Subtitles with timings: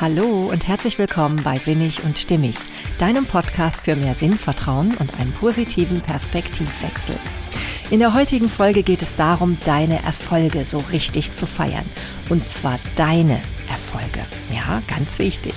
[0.00, 2.54] Hallo und herzlich willkommen bei Sinnig und Stimmig,
[3.00, 7.16] deinem Podcast für mehr Sinnvertrauen und einen positiven Perspektivwechsel.
[7.90, 11.84] In der heutigen Folge geht es darum, deine Erfolge so richtig zu feiern.
[12.28, 14.24] Und zwar deine Erfolge.
[14.54, 15.54] Ja, ganz wichtig.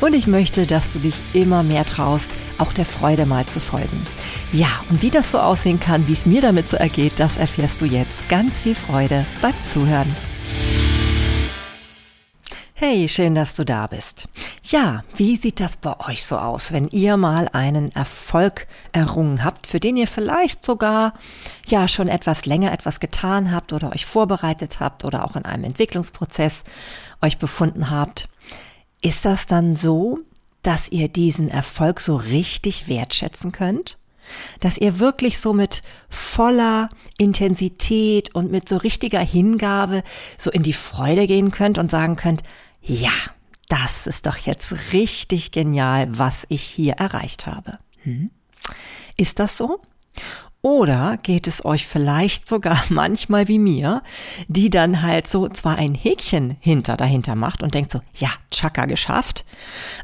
[0.00, 4.02] Und ich möchte, dass du dich immer mehr traust, auch der Freude mal zu folgen.
[4.50, 7.82] Ja, und wie das so aussehen kann, wie es mir damit so ergeht, das erfährst
[7.82, 8.30] du jetzt.
[8.30, 10.33] Ganz viel Freude beim Zuhören.
[12.86, 14.28] Hey, schön, dass du da bist.
[14.62, 19.66] Ja, wie sieht das bei euch so aus, wenn ihr mal einen Erfolg errungen habt,
[19.66, 21.14] für den ihr vielleicht sogar
[21.66, 25.64] ja schon etwas länger etwas getan habt oder euch vorbereitet habt oder auch in einem
[25.64, 26.62] Entwicklungsprozess
[27.22, 28.28] euch befunden habt?
[29.00, 30.18] Ist das dann so,
[30.62, 33.96] dass ihr diesen Erfolg so richtig wertschätzen könnt?
[34.60, 35.80] Dass ihr wirklich so mit
[36.10, 40.02] voller Intensität und mit so richtiger Hingabe
[40.36, 42.42] so in die Freude gehen könnt und sagen könnt,
[42.86, 43.12] ja,
[43.68, 47.78] das ist doch jetzt richtig genial, was ich hier erreicht habe.
[48.02, 48.30] Hm?
[49.16, 49.80] Ist das so?
[50.60, 54.02] Oder geht es euch vielleicht sogar manchmal wie mir,
[54.48, 58.86] die dann halt so zwar ein Häkchen hinter dahinter macht und denkt so, ja, Chaka
[58.86, 59.44] geschafft,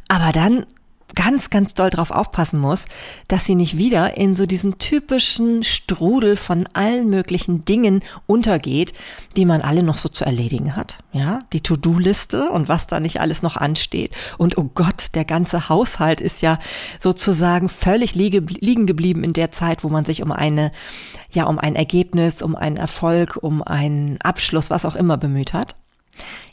[0.08, 0.66] aber dann
[1.14, 2.84] ganz, ganz doll drauf aufpassen muss,
[3.28, 8.92] dass sie nicht wieder in so diesem typischen Strudel von allen möglichen Dingen untergeht,
[9.36, 10.98] die man alle noch so zu erledigen hat.
[11.12, 14.14] Ja, die To-Do-Liste und was da nicht alles noch ansteht.
[14.38, 16.58] Und oh Gott, der ganze Haushalt ist ja
[16.98, 20.72] sozusagen völlig liegen geblieben in der Zeit, wo man sich um eine,
[21.30, 25.76] ja, um ein Ergebnis, um einen Erfolg, um einen Abschluss, was auch immer bemüht hat.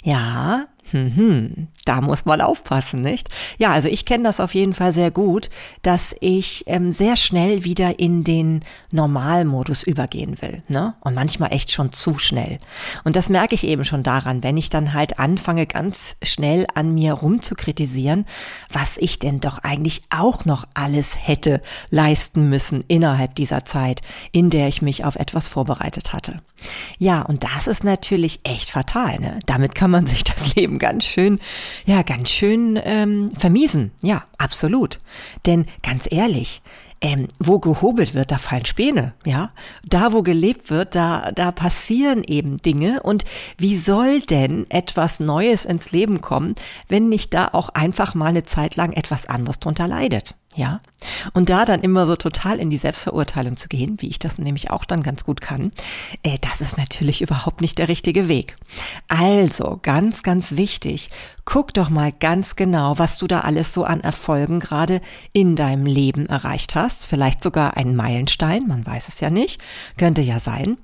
[0.04, 3.30] Ja, hm, da muss man aufpassen, nicht?
[3.58, 5.50] Ja, also ich kenne das auf jeden Fall sehr gut,
[5.82, 10.96] dass ich ähm, sehr schnell wieder in den Normalmodus übergehen will, ne?
[11.02, 12.60] Und manchmal echt schon zu schnell.
[13.04, 16.94] Und das merke ich eben schon daran, wenn ich dann halt anfange, ganz schnell an
[16.94, 18.26] mir rumzukritisieren,
[18.72, 24.50] was ich denn doch eigentlich auch noch alles hätte leisten müssen innerhalb dieser Zeit, in
[24.50, 26.42] der ich mich auf etwas vorbereitet hatte.
[26.98, 29.40] Ja, und das ist natürlich echt fatal, ne?
[29.46, 31.40] Damit kann man sich das Leben ganz schön,
[31.86, 33.92] ja, ganz schön ähm, vermiesen.
[34.02, 35.00] Ja, absolut.
[35.46, 36.62] Denn ganz ehrlich,
[37.00, 39.52] ähm, wo gehobelt wird, da fallen Späne, ja.
[39.86, 43.04] Da, wo gelebt wird, da, da passieren eben Dinge.
[43.04, 43.24] Und
[43.58, 46.56] wie soll denn etwas Neues ins Leben kommen,
[46.88, 50.36] wenn nicht da auch einfach mal eine Zeit lang etwas anderes drunter leidet?
[50.58, 50.82] Ja.
[51.34, 54.72] Und da dann immer so total in die Selbstverurteilung zu gehen, wie ich das nämlich
[54.72, 55.72] auch dann ganz gut kann,
[56.24, 58.58] äh, das ist natürlich überhaupt nicht der richtige Weg.
[59.08, 61.12] Also, ganz, ganz wichtig,
[61.46, 65.02] guck doch mal ganz genau, was du da alles so an Erfolgen gerade
[65.32, 67.06] in deinem Leben erreicht hast.
[67.06, 69.62] Vielleicht sogar einen Meilenstein, man weiß es ja nicht,
[69.98, 70.78] könnte ja sein.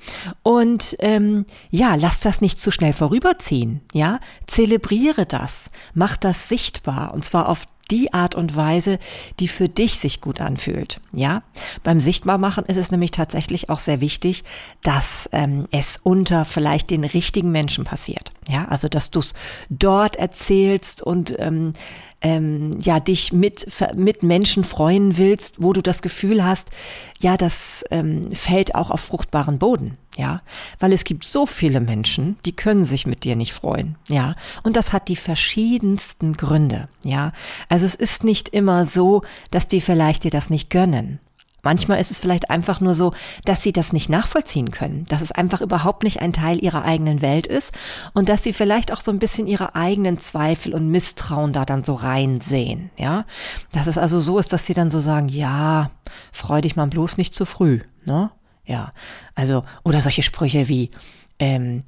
[0.44, 3.82] Und ähm, ja, lass das nicht zu schnell vorüberziehen.
[3.92, 8.98] Ja, zelebriere das, mach das sichtbar und zwar auf die Art und Weise,
[9.40, 11.00] die für dich sich gut anfühlt.
[11.12, 11.44] Ja,
[11.84, 14.44] beim Sichtbarmachen ist es nämlich tatsächlich auch sehr wichtig,
[14.82, 18.32] dass ähm, es unter vielleicht den richtigen Menschen passiert.
[18.50, 19.36] Ja, also dass du es
[19.70, 21.74] dort erzählst und ähm,
[22.24, 26.72] ähm, ja dich mit mit Menschen freuen willst, wo du das Gefühl hast,
[27.20, 30.42] ja, das ähm, fällt auch auf fruchtbaren Boden, ja,
[30.80, 34.76] weil es gibt so viele Menschen, die können sich mit dir nicht freuen, ja, und
[34.76, 37.34] das hat die verschiedensten Gründe, ja.
[37.70, 41.20] Also es ist nicht immer so, dass die vielleicht dir das nicht gönnen.
[41.64, 43.14] Manchmal ist es vielleicht einfach nur so,
[43.46, 47.22] dass sie das nicht nachvollziehen können, dass es einfach überhaupt nicht ein Teil ihrer eigenen
[47.22, 47.74] Welt ist
[48.14, 51.84] und dass sie vielleicht auch so ein bisschen ihre eigenen Zweifel und Misstrauen da dann
[51.84, 53.26] so reinsehen, ja.
[53.72, 55.92] Dass es also so ist, dass sie dann so sagen, ja,
[56.32, 58.30] freu dich mal bloß nicht zu früh, ne?
[58.66, 58.94] Ja.
[59.36, 60.92] Also, oder solche Sprüche wie,
[61.40, 61.84] ähm,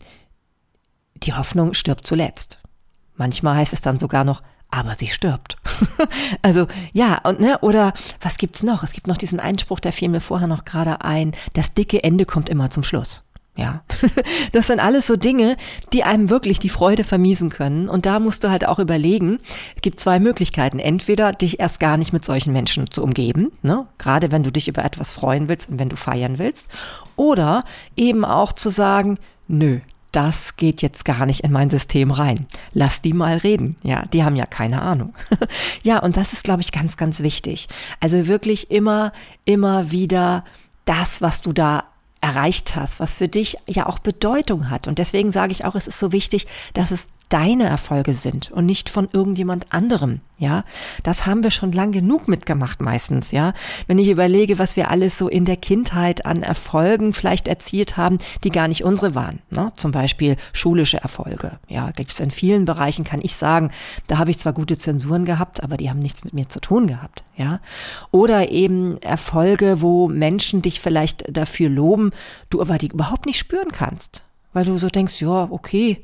[1.18, 2.59] die Hoffnung stirbt zuletzt.
[3.16, 4.41] Manchmal heißt es dann sogar noch,
[4.75, 5.58] aber sie stirbt.
[6.41, 8.84] also ja, und ne, oder was gibt's noch?
[8.84, 12.25] Es gibt noch diesen Einspruch, der fiel mir vorher noch gerade ein, das dicke Ende
[12.25, 13.24] kommt immer zum Schluss.
[13.58, 13.84] Ja,
[14.52, 15.56] das sind alles so Dinge,
[15.94, 17.88] die einem wirklich die Freude vermiesen können.
[17.88, 19.40] Und da musst du halt auch überlegen,
[19.78, 20.78] es gibt zwei Möglichkeiten.
[20.78, 23.88] Entweder dich erst gar nicht mit solchen Menschen zu umgeben, ne?
[23.97, 26.67] gerade wenn du dich über etwas freuen willst und wenn du feiern willst.
[27.16, 27.64] Oder
[27.96, 29.79] eben auch zu sagen, nö,
[30.16, 32.46] das geht jetzt gar nicht in mein System rein.
[32.72, 33.76] Lass die mal reden.
[33.84, 35.14] Ja, die haben ja keine Ahnung.
[35.84, 37.67] ja, und das ist, glaube ich, ganz, ganz wichtig.
[38.00, 39.12] Also wirklich immer,
[39.44, 40.46] immer wieder
[40.85, 41.84] das, was du da
[42.22, 44.88] erreicht hast, was für dich ja auch Bedeutung hat.
[44.88, 48.66] Und deswegen sage ich auch, es ist so wichtig, dass es deine Erfolge sind und
[48.66, 50.22] nicht von irgendjemand anderem.
[50.38, 50.66] Ja,
[51.04, 53.32] das haben wir schon lang genug mitgemacht meistens.
[53.32, 53.54] Ja,
[53.88, 58.20] wenn ich überlege, was wir alles so in der Kindheit an Erfolgen vielleicht erzielt haben,
[58.44, 59.40] die gar nicht unsere waren.
[59.50, 59.72] Ne?
[59.78, 61.54] Zum Beispiel schulische Erfolge.
[61.70, 63.72] Ja, gibt es in vielen Bereichen, kann ich sagen,
[64.08, 66.88] da habe ich zwar gute Zensuren gehabt, aber die haben nichts mit mir zu tun
[66.88, 67.24] gehabt.
[67.38, 67.60] Ja,
[68.12, 72.12] oder eben Erfolge, wo Menschen dich vielleicht dafür loben,
[72.50, 76.04] du aber die überhaupt nicht spüren kannst, weil du so denkst, ja, okay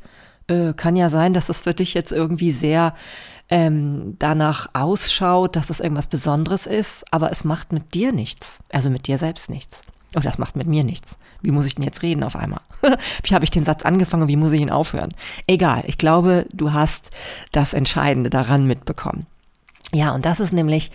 [0.52, 2.94] äh, kann ja sein, dass es für dich jetzt irgendwie sehr
[3.50, 8.60] ähm, danach ausschaut, dass es irgendwas Besonderes ist, aber es macht mit dir nichts.
[8.72, 9.84] Also mit dir selbst nichts.
[10.16, 11.18] Oh, das macht mit mir nichts.
[11.42, 12.62] Wie muss ich denn jetzt reden auf einmal?
[13.24, 15.14] wie habe ich den Satz angefangen wie muss ich ihn aufhören?
[15.48, 17.12] Egal, ich glaube, du hast
[17.52, 19.26] das Entscheidende daran mitbekommen.
[19.94, 20.90] Ja, und das ist nämlich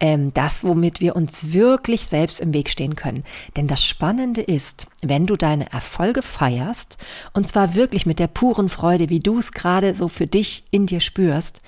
[0.00, 3.22] ähm, das, womit wir uns wirklich selbst im Weg stehen können.
[3.56, 6.98] Denn das Spannende ist, wenn du deine Erfolge feierst,
[7.32, 10.86] und zwar wirklich mit der puren Freude, wie du es gerade so für dich in
[10.86, 11.60] dir spürst,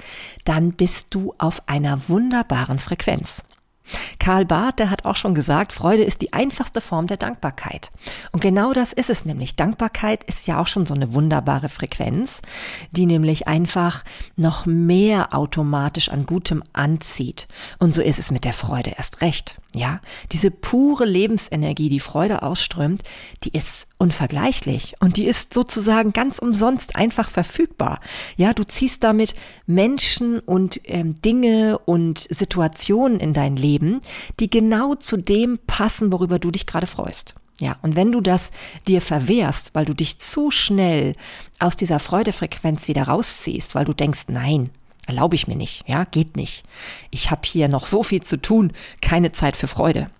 [0.44, 3.44] dann bist du auf einer wunderbaren Frequenz.
[4.18, 7.90] Karl Barth, der hat auch schon gesagt, Freude ist die einfachste Form der Dankbarkeit.
[8.30, 9.56] Und genau das ist es nämlich.
[9.56, 12.42] Dankbarkeit ist ja auch schon so eine wunderbare Frequenz,
[12.92, 14.04] die nämlich einfach
[14.36, 17.48] noch mehr automatisch an Gutem anzieht.
[17.78, 19.56] Und so ist es mit der Freude erst recht.
[19.74, 20.00] Ja,
[20.32, 23.02] diese pure Lebensenergie, die Freude ausströmt,
[23.44, 28.00] die ist unvergleichlich und die ist sozusagen ganz umsonst einfach verfügbar.
[28.36, 34.00] Ja, du ziehst damit Menschen und ähm, Dinge und Situationen in dein Leben,
[34.40, 37.36] die genau zu dem passen, worüber du dich gerade freust.
[37.60, 38.50] Ja, und wenn du das
[38.88, 41.14] dir verwehrst, weil du dich zu schnell
[41.60, 44.70] aus dieser Freudefrequenz wieder rausziehst, weil du denkst, nein,
[45.06, 46.62] Erlaube ich mir nicht, ja, geht nicht.
[47.10, 50.10] Ich habe hier noch so viel zu tun, keine Zeit für Freude.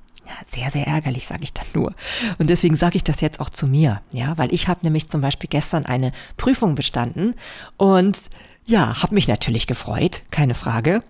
[0.46, 1.94] Sehr, sehr ärgerlich, sage ich dann nur.
[2.38, 5.20] Und deswegen sage ich das jetzt auch zu mir, ja, weil ich habe nämlich zum
[5.20, 7.34] Beispiel gestern eine Prüfung bestanden
[7.76, 8.18] und
[8.66, 11.02] ja, habe mich natürlich gefreut, keine Frage.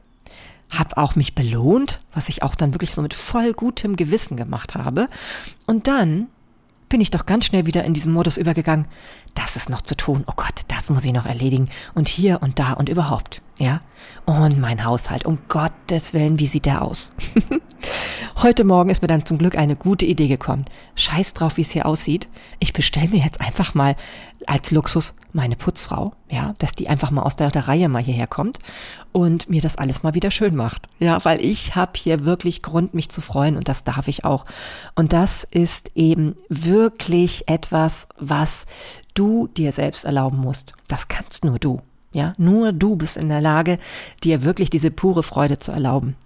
[0.70, 4.74] Habe auch mich belohnt, was ich auch dann wirklich so mit voll gutem Gewissen gemacht
[4.74, 5.08] habe.
[5.66, 6.28] Und dann
[6.92, 8.86] bin ich doch ganz schnell wieder in diesen Modus übergegangen.
[9.34, 10.24] Das ist noch zu tun.
[10.26, 11.70] Oh Gott, das muss ich noch erledigen.
[11.94, 13.40] Und hier und da und überhaupt.
[13.56, 13.80] Ja.
[14.26, 15.24] Und mein Haushalt.
[15.24, 17.14] Um Gottes Willen, wie sieht der aus?
[18.42, 20.66] Heute Morgen ist mir dann zum Glück eine gute Idee gekommen.
[20.94, 22.28] Scheiß drauf, wie es hier aussieht.
[22.58, 23.96] Ich bestelle mir jetzt einfach mal
[24.46, 28.26] als Luxus meine Putzfrau, ja, dass die einfach mal aus der, der Reihe mal hierher
[28.26, 28.58] kommt
[29.12, 30.88] und mir das alles mal wieder schön macht.
[30.98, 34.44] Ja, weil ich habe hier wirklich Grund, mich zu freuen und das darf ich auch.
[34.94, 38.66] Und das ist eben wirklich etwas, was
[39.14, 40.74] du dir selbst erlauben musst.
[40.88, 41.80] Das kannst nur du.
[42.12, 43.78] Ja, nur du bist in der Lage,
[44.22, 46.16] dir wirklich diese pure Freude zu erlauben.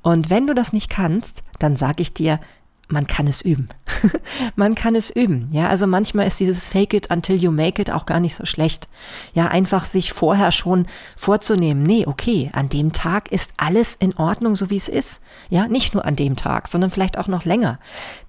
[0.00, 2.40] Und wenn du das nicht kannst, dann sage ich dir,
[2.88, 3.68] man kann es üben.
[4.56, 5.48] man kann es üben.
[5.52, 8.44] Ja, also manchmal ist dieses Fake it until you make it auch gar nicht so
[8.44, 8.88] schlecht.
[9.32, 10.86] Ja, einfach sich vorher schon
[11.16, 11.82] vorzunehmen.
[11.82, 15.20] Nee, okay, an dem Tag ist alles in Ordnung, so wie es ist.
[15.48, 17.78] Ja, nicht nur an dem Tag, sondern vielleicht auch noch länger.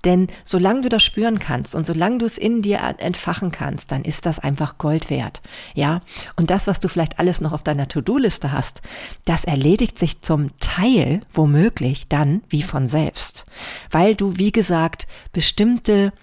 [0.03, 4.03] Denn solange du das spüren kannst und solange du es in dir entfachen kannst, dann
[4.03, 5.41] ist das einfach Gold wert.
[5.73, 6.01] Ja,
[6.35, 8.81] und das, was du vielleicht alles noch auf deiner To-Do-Liste hast,
[9.25, 13.45] das erledigt sich zum Teil womöglich dann wie von selbst.
[13.91, 16.13] Weil du, wie gesagt, bestimmte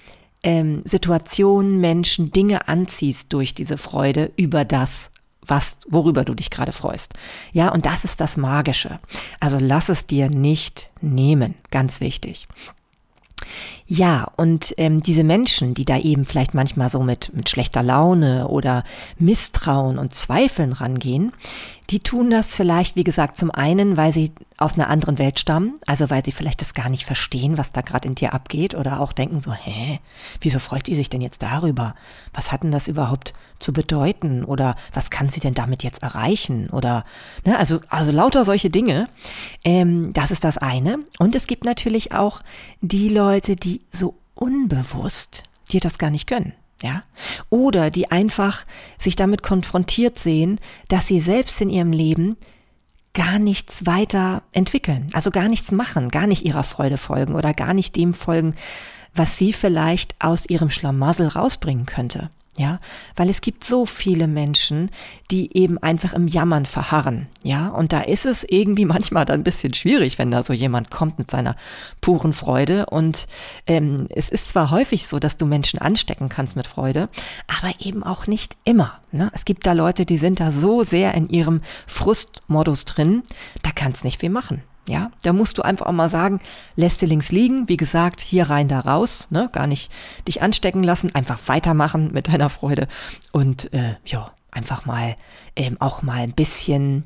[0.45, 5.11] ähm, Situationen, Menschen, Dinge anziehst durch diese Freude über das,
[5.45, 7.15] was, worüber du dich gerade freust.
[7.53, 9.01] Ja, und das ist das Magische.
[9.41, 11.57] Also lass es dir nicht nehmen.
[11.73, 12.47] Ganz wichtig.
[13.89, 18.47] Ja, und ähm, diese Menschen, die da eben vielleicht manchmal so mit, mit schlechter Laune
[18.47, 18.85] oder
[19.19, 21.33] Misstrauen und Zweifeln rangehen,
[21.93, 25.75] die tun das vielleicht, wie gesagt, zum einen, weil sie aus einer anderen Welt stammen,
[25.87, 28.99] also weil sie vielleicht das gar nicht verstehen, was da gerade in dir abgeht oder
[28.99, 30.01] auch denken so, hä,
[30.41, 31.95] wieso freut die sich denn jetzt darüber?
[32.33, 36.71] Was hat denn das überhaupt zu bedeuten oder was kann sie denn damit jetzt erreichen
[36.71, 37.05] oder,
[37.45, 39.11] ne, also, also lauter solche Dinge.
[39.63, 41.01] Ähm, das ist das eine.
[41.19, 42.41] Und es gibt natürlich auch
[42.81, 47.05] die Leute, die so unbewusst dir das gar nicht gönnen ja,
[47.51, 48.65] oder die einfach
[48.99, 50.59] sich damit konfrontiert sehen,
[50.89, 52.37] dass sie selbst in ihrem Leben
[53.15, 57.75] gar nichts weiter entwickeln, also gar nichts machen, gar nicht ihrer Freude folgen oder gar
[57.75, 58.55] nicht dem folgen,
[59.15, 62.31] was sie vielleicht aus ihrem Schlamassel rausbringen könnte.
[62.59, 62.81] Ja,
[63.17, 64.91] weil es gibt so viele Menschen,
[65.31, 67.29] die eben einfach im Jammern verharren.
[67.43, 70.91] Ja, und da ist es irgendwie manchmal dann ein bisschen schwierig, wenn da so jemand
[70.91, 71.57] kommt mit seiner
[72.03, 72.87] puren Freude.
[72.87, 73.27] Und
[73.67, 77.09] ähm, es ist zwar häufig so, dass du Menschen anstecken kannst mit Freude,
[77.47, 79.01] aber eben auch nicht immer.
[79.13, 79.31] Ne?
[79.33, 83.23] Es gibt da Leute, die sind da so sehr in ihrem Frustmodus drin,
[83.63, 84.63] da kannst nicht viel machen.
[84.89, 86.41] Ja, da musst du einfach auch mal sagen,
[86.75, 89.93] lässt dir links liegen, wie gesagt, hier rein, da raus, ne, gar nicht
[90.27, 92.89] dich anstecken lassen, einfach weitermachen mit deiner Freude
[93.31, 95.17] und äh, ja, einfach mal
[95.55, 97.05] ähm, auch mal ein bisschen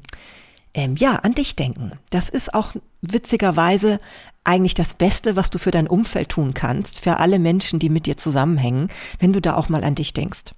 [0.76, 1.92] ähm, ja an dich denken.
[2.10, 4.00] Das ist auch witzigerweise
[4.44, 8.06] eigentlich das Beste, was du für dein Umfeld tun kannst, für alle Menschen, die mit
[8.06, 10.54] dir zusammenhängen, wenn du da auch mal an dich denkst.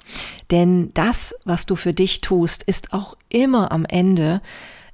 [0.50, 4.42] Denn das, was du für dich tust, ist auch immer am Ende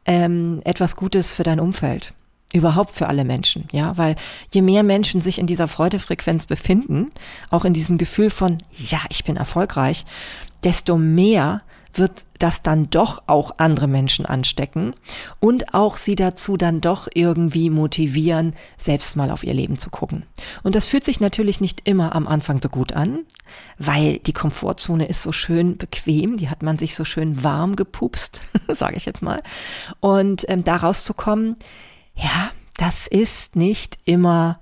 [0.07, 2.13] ähm, etwas Gutes für dein Umfeld.
[2.53, 4.15] Überhaupt für alle Menschen, ja, weil
[4.53, 7.11] je mehr Menschen sich in dieser Freudefrequenz befinden,
[7.51, 10.05] auch in diesem Gefühl von, ja, ich bin erfolgreich,
[10.65, 11.63] desto mehr
[11.97, 14.95] wird das dann doch auch andere Menschen anstecken
[15.41, 20.25] und auch sie dazu dann doch irgendwie motivieren, selbst mal auf ihr Leben zu gucken.
[20.63, 23.21] Und das fühlt sich natürlich nicht immer am Anfang so gut an,
[23.79, 28.43] weil die Komfortzone ist so schön bequem, die hat man sich so schön warm gepupst,
[28.69, 29.43] sage ich jetzt mal.
[30.01, 31.57] Und ähm, da rauszukommen,
[32.17, 34.59] ja, das ist nicht immer,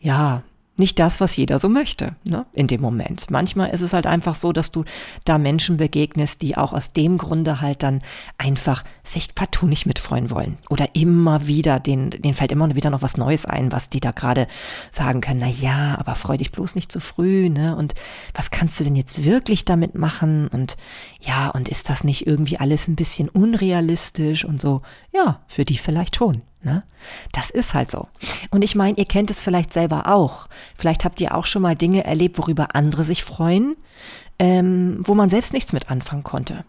[0.00, 0.42] ja,
[0.76, 3.30] nicht das, was jeder so möchte, ne, in dem Moment.
[3.30, 4.84] Manchmal ist es halt einfach so, dass du
[5.24, 8.02] da Menschen begegnest, die auch aus dem Grunde halt dann
[8.38, 10.56] einfach sich partout nicht mitfreuen wollen.
[10.68, 14.10] Oder immer wieder, denen, denen fällt immer wieder noch was Neues ein, was die da
[14.10, 14.46] gerade
[14.92, 17.94] sagen können, na ja, aber freu dich bloß nicht zu früh, ne, und
[18.34, 20.48] was kannst du denn jetzt wirklich damit machen?
[20.48, 20.76] Und
[21.20, 24.82] ja, und ist das nicht irgendwie alles ein bisschen unrealistisch und so?
[25.12, 26.42] Ja, für die vielleicht schon.
[26.66, 26.82] Ne?
[27.30, 28.08] Das ist halt so.
[28.50, 30.48] Und ich meine, ihr kennt es vielleicht selber auch.
[30.76, 33.76] Vielleicht habt ihr auch schon mal Dinge erlebt, worüber andere sich freuen,
[34.40, 36.64] ähm, wo man selbst nichts mit anfangen konnte.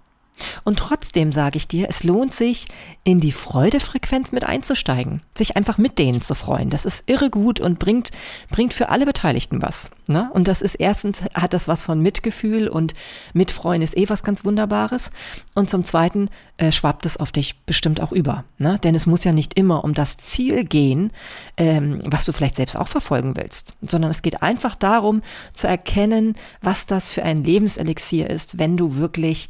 [0.63, 2.67] Und trotzdem sage ich dir, es lohnt sich,
[3.03, 6.70] in die Freudefrequenz mit einzusteigen, sich einfach mit denen zu freuen.
[6.70, 8.12] Das ist irre gut und bringt,
[8.50, 9.89] bringt für alle Beteiligten was.
[10.08, 10.29] Ne?
[10.34, 12.94] Und das ist erstens, hat das was von Mitgefühl und
[13.34, 15.12] Mitfreuen ist eh was ganz Wunderbares.
[15.56, 18.44] Und zum Zweiten äh, schwappt es auf dich bestimmt auch über.
[18.58, 18.79] Ne?
[18.79, 21.12] Denn es muss ja nicht immer um das Ziel gehen,
[21.58, 25.22] ähm, was du vielleicht selbst auch verfolgen willst, sondern es geht einfach darum
[25.53, 29.48] zu erkennen, was das für ein Lebenselixier ist, wenn du wirklich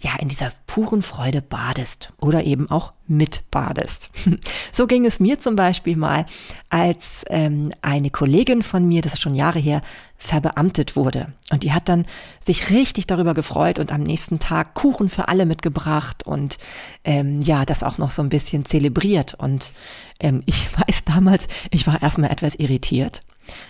[0.00, 4.10] ja, in dieser puren Freude badest oder eben auch mitbadest.
[4.72, 6.26] So ging es mir zum Beispiel mal,
[6.70, 9.82] als ähm, eine Kollegin von mir, das ist schon Jahre her,
[10.16, 11.32] verbeamtet wurde.
[11.50, 12.06] Und die hat dann
[12.42, 16.58] sich richtig darüber gefreut und am nächsten Tag Kuchen für alle mitgebracht und
[17.04, 19.34] ähm, ja, das auch noch so ein bisschen zelebriert.
[19.34, 19.72] Und
[20.20, 23.20] ähm, ich weiß damals, ich war erstmal etwas irritiert,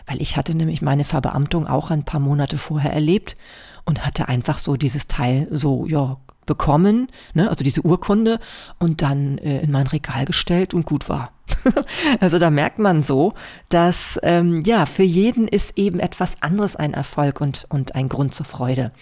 [0.07, 3.37] weil ich hatte nämlich meine Verbeamtung auch ein paar Monate vorher erlebt
[3.85, 8.41] und hatte einfach so dieses Teil so, ja, bekommen, ne, also diese Urkunde,
[8.79, 11.33] und dann äh, in mein Regal gestellt und gut war.
[12.21, 13.33] also da merkt man so,
[13.69, 18.35] dass ähm, ja, für jeden ist eben etwas anderes ein Erfolg und, und ein Grund
[18.35, 18.93] zur Freude.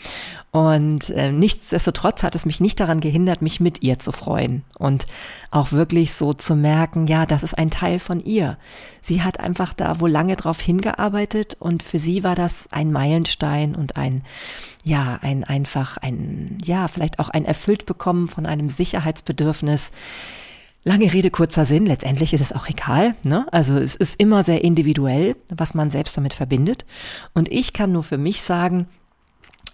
[0.50, 5.06] Und äh, nichtsdestotrotz hat es mich nicht daran gehindert, mich mit ihr zu freuen und
[5.50, 8.56] auch wirklich so zu merken, ja, das ist ein Teil von ihr.
[9.02, 13.74] Sie hat einfach da wohl lange drauf hingearbeitet und für sie war das ein Meilenstein
[13.74, 14.24] und ein,
[14.84, 19.92] ja, ein einfach ein, ja, vielleicht auch ein erfüllt bekommen von einem Sicherheitsbedürfnis
[20.84, 23.14] Lange Rede, kurzer Sinn, letztendlich ist es auch egal.
[23.22, 23.46] Ne?
[23.52, 26.86] Also es ist immer sehr individuell, was man selbst damit verbindet.
[27.34, 28.86] Und ich kann nur für mich sagen,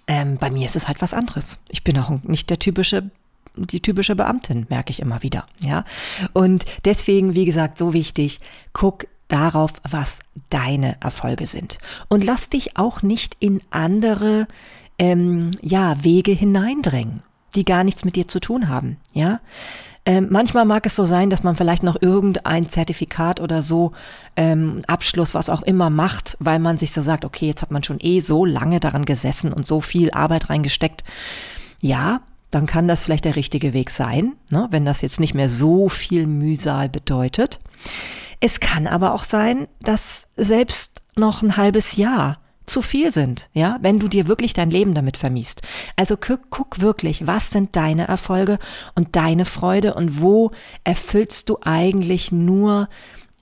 [0.06, 1.58] ähm, bei mir ist es halt was anderes.
[1.68, 3.10] Ich bin auch nicht der typische
[3.56, 5.84] die typische Beamtin, merke ich immer wieder, ja.
[6.32, 8.40] Und deswegen, wie gesagt, so wichtig,
[8.72, 10.18] guck darauf, was
[10.50, 11.78] deine Erfolge sind.
[12.08, 14.46] Und lass dich auch nicht in andere,
[14.98, 17.22] ähm, ja, Wege hineindrängen,
[17.54, 19.40] die gar nichts mit dir zu tun haben, ja.
[20.06, 23.92] Ähm, manchmal mag es so sein, dass man vielleicht noch irgendein Zertifikat oder so,
[24.36, 27.82] ähm, Abschluss, was auch immer macht, weil man sich so sagt, okay, jetzt hat man
[27.82, 31.04] schon eh so lange daran gesessen und so viel Arbeit reingesteckt.
[31.80, 32.20] Ja,
[32.50, 35.88] dann kann das vielleicht der richtige Weg sein, ne, wenn das jetzt nicht mehr so
[35.88, 37.58] viel Mühsal bedeutet.
[38.40, 43.78] Es kann aber auch sein, dass selbst noch ein halbes Jahr zu viel sind, ja,
[43.82, 45.62] wenn du dir wirklich dein Leben damit vermiest.
[45.96, 48.58] Also guck, guck wirklich, was sind deine Erfolge
[48.94, 50.50] und deine Freude und wo
[50.84, 52.88] erfüllst du eigentlich nur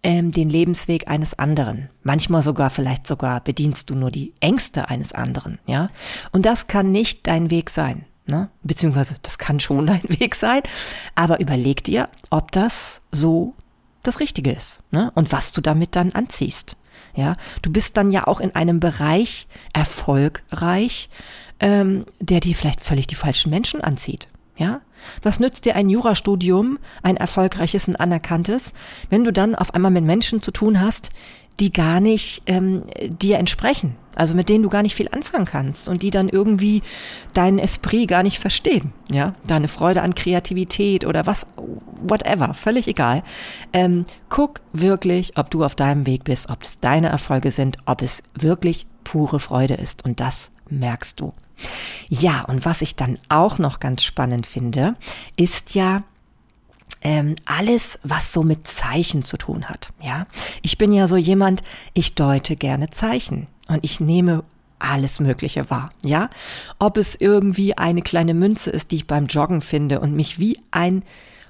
[0.02, 1.88] ähm, den Lebensweg eines anderen.
[2.02, 5.90] Manchmal sogar, vielleicht sogar bedienst du nur die Ängste eines anderen, ja.
[6.32, 8.04] Und das kann nicht dein Weg sein.
[8.26, 8.50] Ne?
[8.62, 10.62] Beziehungsweise das kann schon dein Weg sein,
[11.14, 13.54] aber überleg dir, ob das so
[14.02, 15.12] das Richtige ist ne?
[15.14, 16.76] und was du damit dann anziehst.
[17.14, 21.08] Ja, du bist dann ja auch in einem Bereich erfolgreich,
[21.60, 24.28] ähm, der dir vielleicht völlig die falschen Menschen anzieht.
[24.56, 24.80] Ja,
[25.22, 28.74] was nützt dir ein Jurastudium, ein erfolgreiches und anerkanntes,
[29.08, 31.10] wenn du dann auf einmal mit Menschen zu tun hast,
[31.60, 35.88] die gar nicht ähm, dir entsprechen, also mit denen du gar nicht viel anfangen kannst
[35.88, 36.82] und die dann irgendwie
[37.34, 41.46] deinen Esprit gar nicht verstehen, ja, deine Freude an Kreativität oder was,
[42.00, 43.22] whatever, völlig egal.
[43.72, 48.02] Ähm, guck wirklich, ob du auf deinem Weg bist, ob es deine Erfolge sind, ob
[48.02, 51.32] es wirklich pure Freude ist und das merkst du.
[52.08, 54.96] Ja, und was ich dann auch noch ganz spannend finde,
[55.36, 56.02] ist ja,
[57.02, 59.92] ähm, alles, was so mit Zeichen zu tun hat.
[60.00, 60.26] Ja,
[60.62, 61.62] ich bin ja so jemand,
[61.94, 64.44] ich deute gerne Zeichen und ich nehme
[64.78, 65.90] alles Mögliche wahr.
[66.04, 66.28] Ja,
[66.78, 70.58] ob es irgendwie eine kleine Münze ist, die ich beim Joggen finde und mich wie
[70.70, 71.04] ein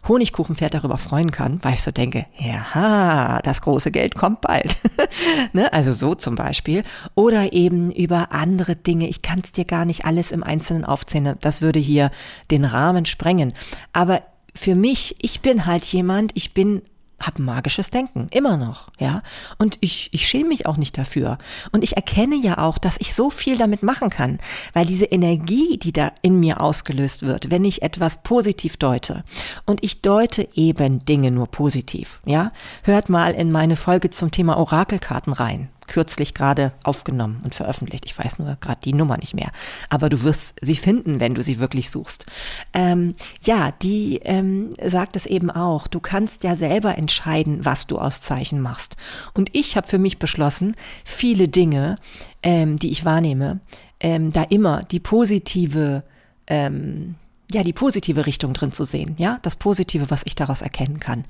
[0.09, 4.76] Honigkuchenpferd darüber freuen kann, weil ich so denke, ja, das große Geld kommt bald.
[5.52, 5.73] ne?
[5.73, 6.82] Also so zum Beispiel.
[7.14, 9.06] Oder eben über andere Dinge.
[9.06, 11.37] Ich kann es dir gar nicht alles im Einzelnen aufzählen.
[11.40, 12.11] Das würde hier
[12.50, 13.54] den Rahmen sprengen.
[13.92, 14.23] Aber
[14.54, 16.82] für mich, ich bin halt jemand, ich bin
[17.26, 19.23] habe magisches Denken, immer noch, ja.
[19.59, 21.38] Und ich, ich schäme mich auch nicht dafür.
[21.71, 24.38] Und ich erkenne ja auch, dass ich so viel damit machen kann,
[24.73, 29.23] weil diese Energie, die da in mir ausgelöst wird, wenn ich etwas positiv deute,
[29.66, 32.52] und ich deute eben Dinge nur positiv, ja.
[32.82, 38.05] Hört mal in meine Folge zum Thema Orakelkarten rein kürzlich gerade aufgenommen und veröffentlicht.
[38.07, 39.51] Ich weiß nur gerade die Nummer nicht mehr.
[39.89, 42.27] Aber du wirst sie finden, wenn du sie wirklich suchst.
[42.73, 45.87] Ähm, ja, die ähm, sagt es eben auch.
[45.87, 48.97] Du kannst ja selber entscheiden, was du aus Zeichen machst.
[49.35, 50.75] Und ich habe für mich beschlossen,
[51.05, 51.97] viele Dinge,
[52.43, 53.61] ähm, die ich wahrnehme,
[54.01, 56.03] ähm, da immer die positive
[56.47, 57.15] ähm,
[57.53, 61.25] ja, die positive Richtung drin zu sehen, ja, das Positive, was ich daraus erkennen kann.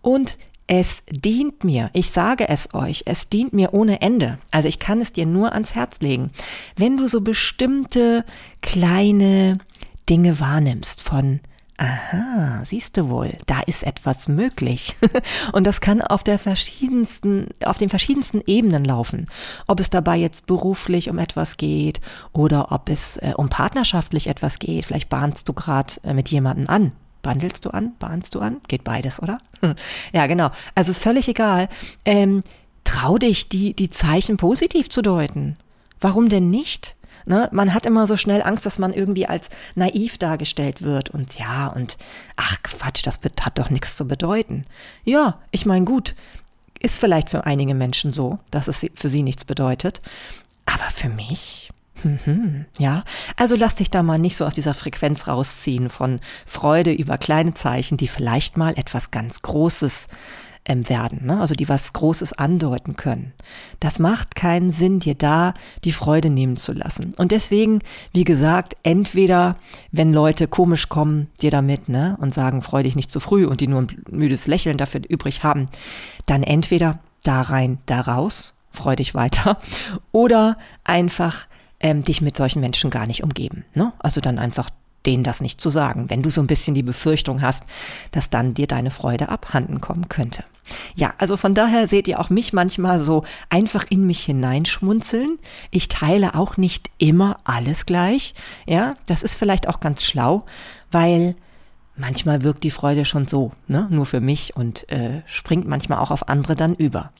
[0.00, 4.38] Und es dient mir, ich sage es euch, es dient mir ohne Ende.
[4.50, 6.30] Also ich kann es dir nur ans Herz legen.
[6.76, 8.24] Wenn du so bestimmte
[8.62, 9.58] kleine
[10.08, 11.40] Dinge wahrnimmst von
[11.78, 14.96] Aha, siehst du wohl, da ist etwas möglich.
[15.52, 19.26] Und das kann auf der verschiedensten, auf den verschiedensten Ebenen laufen.
[19.66, 22.00] Ob es dabei jetzt beruflich um etwas geht
[22.32, 24.86] oder ob es äh, um partnerschaftlich etwas geht.
[24.86, 26.92] Vielleicht bahnst du gerade äh, mit jemandem an,
[27.26, 27.94] Bandelst du an?
[27.98, 28.60] Bahnst du an?
[28.68, 29.38] Geht beides, oder?
[30.12, 30.50] ja, genau.
[30.74, 31.68] Also völlig egal.
[32.04, 32.40] Ähm,
[32.84, 35.56] trau dich, die, die Zeichen positiv zu deuten.
[36.00, 36.96] Warum denn nicht?
[37.24, 37.48] Ne?
[37.52, 41.10] Man hat immer so schnell Angst, dass man irgendwie als naiv dargestellt wird.
[41.10, 41.98] Und ja, und
[42.36, 44.64] ach Quatsch, das hat doch nichts zu bedeuten.
[45.04, 46.14] Ja, ich meine, gut,
[46.78, 50.00] ist vielleicht für einige Menschen so, dass es für sie nichts bedeutet.
[50.66, 51.70] Aber für mich,
[52.04, 53.04] Mhm, ja,
[53.36, 57.54] also lass dich da mal nicht so aus dieser Frequenz rausziehen von Freude über kleine
[57.54, 60.08] Zeichen, die vielleicht mal etwas ganz Großes
[60.68, 61.40] ähm, werden, ne?
[61.40, 63.32] also die was Großes andeuten können.
[63.80, 67.14] Das macht keinen Sinn, dir da die Freude nehmen zu lassen.
[67.16, 67.80] Und deswegen,
[68.12, 69.56] wie gesagt, entweder,
[69.92, 73.60] wenn Leute komisch kommen dir damit ne, und sagen, freu dich nicht zu früh und
[73.60, 75.68] die nur ein müdes Lächeln dafür übrig haben,
[76.26, 79.58] dann entweder da rein, da raus, freu dich weiter,
[80.12, 81.46] oder einfach
[81.86, 83.64] ähm, dich mit solchen Menschen gar nicht umgeben.
[83.74, 83.92] Ne?
[84.00, 84.70] Also dann einfach
[85.06, 87.62] denen das nicht zu sagen, wenn du so ein bisschen die Befürchtung hast,
[88.10, 90.42] dass dann dir deine Freude abhanden kommen könnte.
[90.96, 95.38] Ja, also von daher seht ihr auch mich manchmal so einfach in mich hineinschmunzeln.
[95.70, 98.34] Ich teile auch nicht immer alles gleich.
[98.66, 100.44] Ja, das ist vielleicht auch ganz schlau,
[100.90, 101.36] weil
[101.96, 103.86] manchmal wirkt die Freude schon so, ne?
[103.90, 107.10] nur für mich und äh, springt manchmal auch auf andere dann über.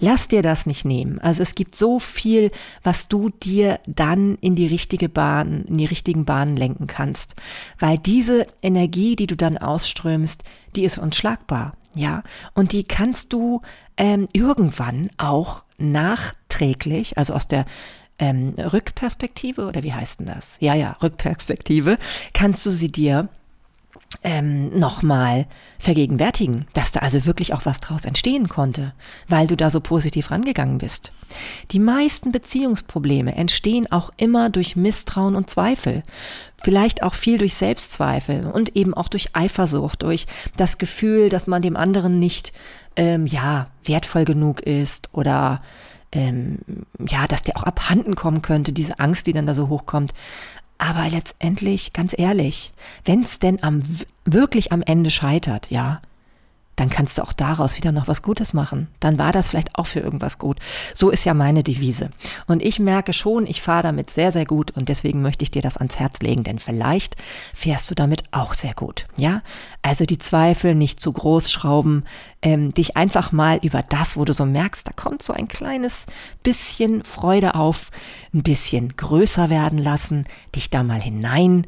[0.00, 1.18] Lass dir das nicht nehmen.
[1.20, 2.50] Also es gibt so viel,
[2.82, 7.34] was du dir dann in die richtige Bahn, in die richtigen Bahnen lenken kannst,
[7.78, 10.42] weil diese Energie, die du dann ausströmst,
[10.74, 13.62] die ist unschlagbar, ja, und die kannst du
[13.96, 17.64] ähm, irgendwann auch nachträglich, also aus der
[18.18, 20.58] ähm, Rückperspektive oder wie heißt denn das?
[20.60, 21.96] Ja, ja, Rückperspektive,
[22.34, 23.28] kannst du sie dir
[24.22, 25.46] ähm, nochmal
[25.78, 28.92] vergegenwärtigen, dass da also wirklich auch was draus entstehen konnte,
[29.28, 31.12] weil du da so positiv rangegangen bist.
[31.72, 36.02] Die meisten Beziehungsprobleme entstehen auch immer durch Misstrauen und Zweifel,
[36.62, 41.62] vielleicht auch viel durch Selbstzweifel und eben auch durch Eifersucht, durch das Gefühl, dass man
[41.62, 42.52] dem anderen nicht
[42.96, 45.62] ähm, ja wertvoll genug ist oder
[46.12, 46.58] ähm,
[47.06, 50.12] ja, dass der auch abhanden kommen könnte, diese Angst, die dann da so hochkommt.
[50.78, 52.72] Aber letztendlich, ganz ehrlich,
[53.04, 53.82] wenn es denn am,
[54.24, 56.00] wirklich am Ende scheitert, ja,
[56.76, 58.88] dann kannst du auch daraus wieder noch was Gutes machen.
[59.00, 60.58] Dann war das vielleicht auch für irgendwas gut.
[60.94, 62.10] So ist ja meine Devise.
[62.46, 65.62] Und ich merke schon, ich fahre damit sehr, sehr gut und deswegen möchte ich dir
[65.62, 67.16] das ans Herz legen, denn vielleicht
[67.54, 69.06] fährst du damit auch sehr gut.
[69.16, 69.42] Ja,
[69.82, 72.04] also die Zweifel nicht zu groß schrauben,
[72.42, 76.06] ähm, dich einfach mal über das, wo du so merkst, da kommt so ein kleines
[76.42, 77.90] bisschen Freude auf,
[78.34, 81.66] ein bisschen größer werden lassen, dich da mal hinein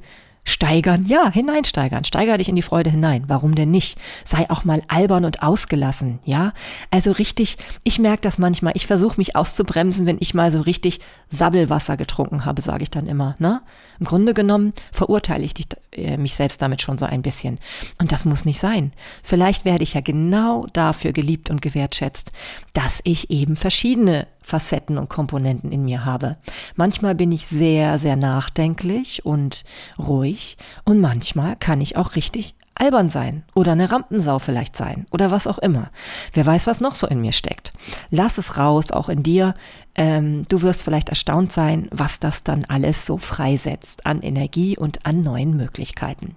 [0.49, 2.05] Steigern, ja, hineinsteigern.
[2.05, 3.25] Steiger dich in die Freude hinein.
[3.27, 3.99] Warum denn nicht?
[4.25, 6.55] Sei auch mal albern und ausgelassen, ja?
[6.91, 8.73] Also richtig, ich merke das manchmal.
[8.75, 13.07] Ich versuche mich auszubremsen, wenn ich mal so richtig Sabbelwasser getrunken habe, sage ich dann
[13.07, 13.61] immer, ne?
[14.01, 17.59] Im Grunde genommen verurteile ich dich, äh, mich selbst damit schon so ein bisschen.
[18.01, 18.93] Und das muss nicht sein.
[19.23, 22.33] Vielleicht werde ich ja genau dafür geliebt und gewertschätzt,
[22.73, 26.39] dass ich eben verschiedene Facetten und Komponenten in mir habe.
[26.75, 29.65] Manchmal bin ich sehr, sehr nachdenklich und
[29.99, 35.31] ruhig und manchmal kann ich auch richtig albern sein oder eine Rampensau vielleicht sein oder
[35.31, 35.91] was auch immer.
[36.33, 37.73] Wer weiß, was noch so in mir steckt.
[38.09, 39.55] Lass es raus, auch in dir.
[39.95, 45.05] Ähm, du wirst vielleicht erstaunt sein, was das dann alles so freisetzt an Energie und
[45.05, 46.37] an neuen Möglichkeiten.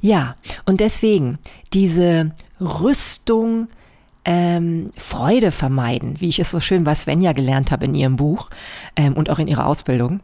[0.00, 1.38] Ja, und deswegen
[1.72, 3.68] diese Rüstung,
[4.24, 8.50] ähm, Freude vermeiden, wie ich es so schön bei Svenja gelernt habe in ihrem Buch
[8.96, 10.20] ähm, und auch in ihrer Ausbildung.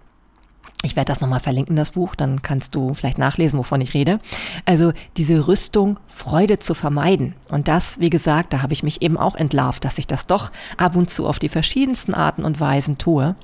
[0.85, 4.21] Ich werde das nochmal verlinken, das Buch, dann kannst du vielleicht nachlesen, wovon ich rede.
[4.65, 7.35] Also diese Rüstung, Freude zu vermeiden.
[7.49, 10.53] Und das, wie gesagt, da habe ich mich eben auch entlarvt, dass ich das doch
[10.77, 13.35] ab und zu auf die verschiedensten Arten und Weisen tue,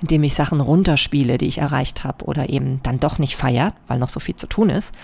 [0.00, 3.98] indem ich Sachen runterspiele, die ich erreicht habe oder eben dann doch nicht feiert, weil
[3.98, 4.94] noch so viel zu tun ist.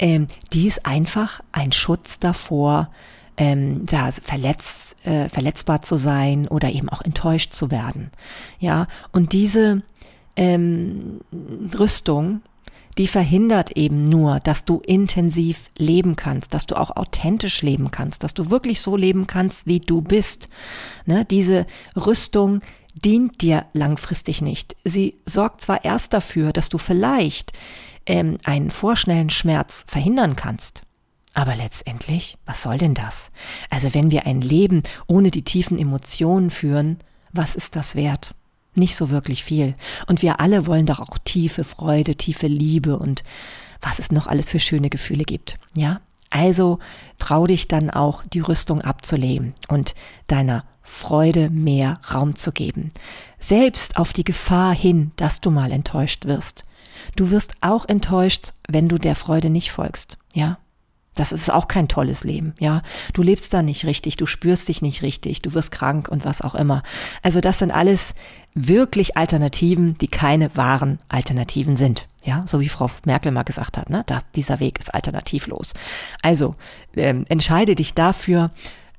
[0.00, 2.90] Ähm, die ist einfach ein Schutz davor,
[3.36, 8.10] ähm, da verletzt, äh, verletzbar zu sein oder eben auch enttäuscht zu werden.
[8.58, 9.82] Ja, und diese
[10.36, 11.20] ähm,
[11.78, 12.42] Rüstung,
[12.98, 18.22] die verhindert eben nur, dass du intensiv leben kannst, dass du auch authentisch leben kannst,
[18.22, 20.48] dass du wirklich so leben kannst, wie du bist.
[21.06, 21.24] Ne?
[21.24, 21.66] Diese
[21.96, 22.60] Rüstung
[22.94, 24.76] dient dir langfristig nicht.
[24.84, 27.52] Sie sorgt zwar erst dafür, dass du vielleicht
[28.04, 30.82] ähm, einen vorschnellen Schmerz verhindern kannst.
[31.34, 33.30] Aber letztendlich, was soll denn das?
[33.70, 36.98] Also wenn wir ein Leben ohne die tiefen Emotionen führen,
[37.32, 38.34] was ist das wert?
[38.74, 39.74] Nicht so wirklich viel.
[40.06, 43.24] Und wir alle wollen doch auch tiefe Freude, tiefe Liebe und
[43.80, 45.56] was es noch alles für schöne Gefühle gibt.
[45.76, 46.00] Ja?
[46.30, 46.78] Also
[47.18, 49.94] trau dich dann auch, die Rüstung abzulegen und
[50.26, 52.90] deiner Freude mehr Raum zu geben.
[53.38, 56.64] Selbst auf die Gefahr hin, dass du mal enttäuscht wirst.
[57.16, 60.16] Du wirst auch enttäuscht, wenn du der Freude nicht folgst.
[60.32, 60.58] Ja?
[61.14, 62.82] Das ist auch kein tolles Leben, ja.
[63.12, 66.40] Du lebst da nicht richtig, du spürst dich nicht richtig, du wirst krank und was
[66.40, 66.82] auch immer.
[67.22, 68.14] Also das sind alles
[68.54, 72.08] wirklich Alternativen, die keine wahren Alternativen sind.
[72.24, 75.74] Ja, so wie Frau Merkel mal gesagt hat, ne, dass dieser Weg ist alternativlos.
[76.22, 76.54] Also
[76.96, 78.50] ähm, entscheide dich dafür,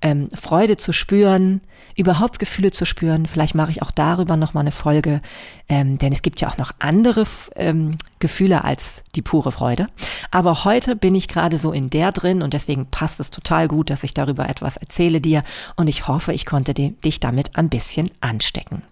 [0.04, 1.62] ähm, Freude zu spüren,
[1.96, 3.26] überhaupt Gefühle zu spüren.
[3.26, 5.22] Vielleicht mache ich auch darüber nochmal eine Folge,
[5.70, 7.24] ähm, denn es gibt ja auch noch andere
[7.56, 9.88] ähm, Gefühle als die pure Freude.
[10.30, 13.90] Aber heute bin ich gerade so in der drin und deswegen passt es total gut,
[13.90, 15.44] dass ich darüber etwas erzähle dir
[15.78, 18.84] und ich hoffe, ich konnte dich damit ein bisschen anstecken.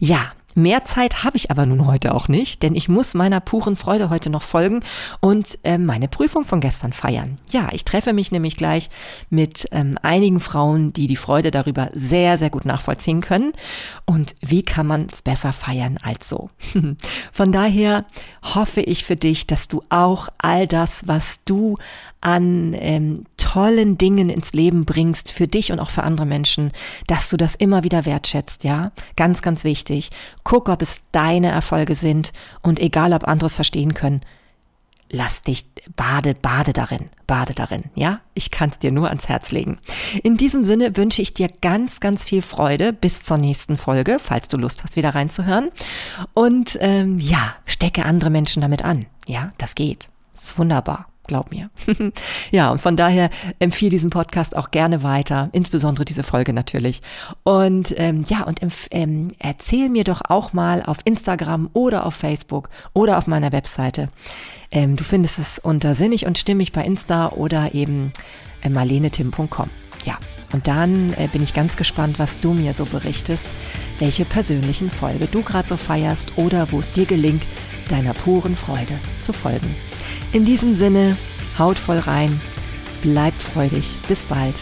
[0.00, 3.76] Ja, Mehr Zeit habe ich aber nun heute auch nicht, denn ich muss meiner puren
[3.76, 4.80] Freude heute noch folgen
[5.20, 7.36] und äh, meine Prüfung von gestern feiern.
[7.50, 8.90] Ja, ich treffe mich nämlich gleich
[9.30, 13.52] mit ähm, einigen Frauen, die die Freude darüber sehr, sehr gut nachvollziehen können.
[14.04, 16.50] Und wie kann man es besser feiern als so?
[17.32, 18.04] von daher
[18.42, 21.76] hoffe ich für dich, dass du auch all das, was du
[22.20, 26.70] an ähm, tollen Dingen ins Leben bringst, für dich und auch für andere Menschen,
[27.06, 28.92] dass du das immer wieder wertschätzt, ja?
[29.16, 30.10] Ganz, ganz wichtig.
[30.44, 34.20] Guck, ob es deine Erfolge sind und egal, ob andere es verstehen können,
[35.10, 38.20] lass dich, bade, bade darin, bade darin, ja?
[38.34, 39.78] Ich kann es dir nur ans Herz legen.
[40.22, 44.48] In diesem Sinne wünsche ich dir ganz, ganz viel Freude bis zur nächsten Folge, falls
[44.48, 45.70] du Lust hast, wieder reinzuhören.
[46.32, 49.06] Und ähm, ja, stecke andere Menschen damit an.
[49.26, 50.08] Ja, das geht.
[50.34, 51.70] Das ist wunderbar glaub mir.
[52.50, 57.02] ja, und von daher empfehle diesen Podcast auch gerne weiter, insbesondere diese Folge natürlich.
[57.44, 62.68] Und ähm, ja, und ähm, erzähl mir doch auch mal auf Instagram oder auf Facebook
[62.94, 64.08] oder auf meiner Webseite.
[64.72, 68.10] Ähm, du findest es unter sinnig und stimmig bei Insta oder eben
[68.62, 69.70] äh, marlenetim.com.
[70.04, 70.18] Ja,
[70.52, 73.46] und dann äh, bin ich ganz gespannt, was du mir so berichtest,
[74.00, 77.46] welche persönlichen Folge du gerade so feierst oder wo es dir gelingt,
[77.88, 79.76] deiner puren Freude zu folgen.
[80.32, 81.16] In diesem Sinne,
[81.58, 82.40] haut voll rein,
[83.02, 84.54] bleibt freudig, bis bald.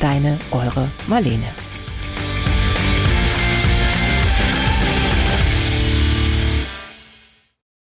[0.00, 1.46] Deine, eure Marlene.